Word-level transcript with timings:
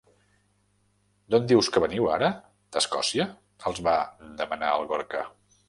D'on 1.35 1.45
dius 1.51 1.69
que 1.75 1.83
veniu, 1.83 2.09
ara, 2.15 2.31
d'Escòcia? 2.77 3.29
—els 3.63 3.85
va 3.91 3.97
demanar 4.43 4.75
el 4.81 4.93
Gorka. 4.95 5.25